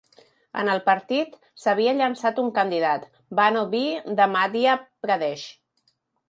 En 0.59 0.69
el 0.75 0.79
partit 0.85 1.35
s'havia 1.63 1.93
llançat 1.97 2.41
un 2.45 2.49
candidat, 2.55 3.05
Bano 3.41 3.63
Bee 3.75 4.17
de 4.21 4.29
Madhya 4.33 4.75
Pradesh. 5.07 5.47